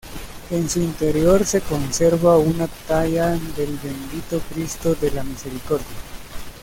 En 0.49 0.67
su 0.67 0.79
interior 0.79 1.45
se 1.45 1.61
conserva 1.61 2.35
una 2.39 2.65
talla 2.87 3.37
del 3.55 3.77
Bendito 3.83 4.41
Cristo 4.51 4.95
de 4.95 5.11
la 5.11 5.23
Misericordia. 5.23 5.85